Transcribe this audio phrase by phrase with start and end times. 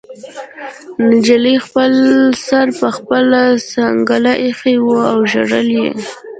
[1.09, 1.93] نجلۍ خپل
[2.47, 3.41] سر په خپله
[3.73, 5.89] څنګله ایښی و او ژړل یې